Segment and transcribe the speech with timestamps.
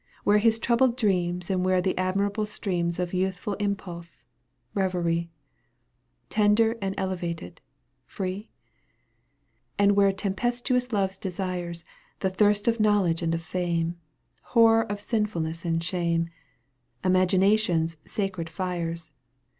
[0.23, 4.25] Where his troubled dreams, And where the admirable streams Of youthful impulse,
[4.73, 5.29] reverie,
[6.27, 7.61] Tender and elevated,
[8.07, 8.49] free?
[9.77, 11.85] And where tempestuous love's desires,
[12.21, 13.95] The thirst of knowledge and of fame,
[14.57, 16.29] Horror of sinfulness and shame.
[17.03, 19.11] Imagination's sacred fires.